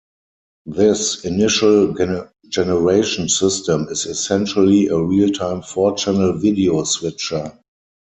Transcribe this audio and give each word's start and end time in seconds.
This 0.65 1.25
initial 1.25 1.93
generation 2.49 3.29
system 3.29 3.87
is 3.91 4.07
essentially 4.07 4.87
a 4.87 4.97
real-time 4.99 5.61
four-channel 5.61 6.39
video 6.39 6.83
switcher. 6.85 7.55